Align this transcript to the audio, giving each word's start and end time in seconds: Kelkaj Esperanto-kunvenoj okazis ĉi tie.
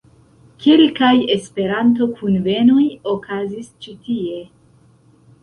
Kelkaj 0.61 1.11
Esperanto-kunvenoj 1.35 2.87
okazis 3.13 3.71
ĉi 3.87 3.95
tie. 4.09 4.43